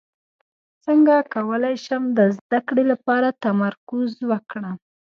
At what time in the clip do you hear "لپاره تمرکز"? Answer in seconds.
2.91-4.11